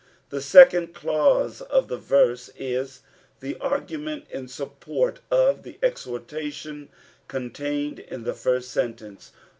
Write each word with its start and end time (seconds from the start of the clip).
The 0.31 0.41
second 0.41 0.95
clause 0.95 1.61
of 1.61 1.87
the 1.87 1.99
verse, 1.99 2.49
is 2.57 3.01
ue 3.39 3.55
argument 3.61 4.25
in 4.31 4.47
support 4.47 5.19
of 5.29 5.61
the 5.61 5.77
exhortation 5.83 6.89
contained 7.27 7.99
in 7.99 8.23
the 8.23 8.33
first 8.33 8.71
sentence, 8.71 9.31
9. 9.31 9.41